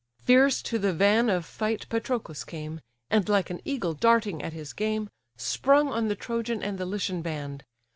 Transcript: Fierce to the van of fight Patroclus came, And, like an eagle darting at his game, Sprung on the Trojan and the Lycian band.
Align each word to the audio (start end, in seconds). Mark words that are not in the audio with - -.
Fierce 0.23 0.63
to 0.63 0.79
the 0.79 0.93
van 0.93 1.29
of 1.29 1.45
fight 1.45 1.87
Patroclus 1.87 2.43
came, 2.43 2.81
And, 3.11 3.29
like 3.29 3.51
an 3.51 3.61
eagle 3.63 3.93
darting 3.93 4.41
at 4.41 4.51
his 4.51 4.73
game, 4.73 5.11
Sprung 5.37 5.89
on 5.89 6.07
the 6.07 6.15
Trojan 6.15 6.63
and 6.63 6.79
the 6.79 6.87
Lycian 6.87 7.21
band. 7.21 7.63